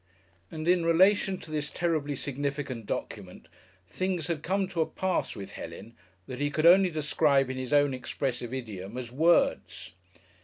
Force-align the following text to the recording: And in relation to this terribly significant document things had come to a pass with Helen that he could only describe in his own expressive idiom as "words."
And 0.49 0.67
in 0.67 0.83
relation 0.83 1.37
to 1.41 1.51
this 1.51 1.69
terribly 1.69 2.15
significant 2.15 2.87
document 2.87 3.47
things 3.87 4.25
had 4.29 4.41
come 4.41 4.67
to 4.69 4.81
a 4.81 4.85
pass 4.87 5.35
with 5.35 5.51
Helen 5.51 5.93
that 6.25 6.39
he 6.39 6.49
could 6.49 6.65
only 6.65 6.89
describe 6.89 7.51
in 7.51 7.57
his 7.57 7.71
own 7.71 7.93
expressive 7.93 8.51
idiom 8.51 8.97
as 8.97 9.11
"words." 9.11 9.91